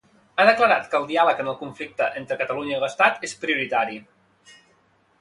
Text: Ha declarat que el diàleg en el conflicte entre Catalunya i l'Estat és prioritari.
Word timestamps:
Ha 0.37 0.45
declarat 0.47 0.87
que 0.93 0.97
el 0.99 1.05
diàleg 1.11 1.43
en 1.43 1.51
el 1.53 1.59
conflicte 1.61 2.09
entre 2.23 2.39
Catalunya 2.41 2.75
i 2.75 2.83
l'Estat 2.87 3.31
és 3.31 3.39
prioritari. 3.45 4.05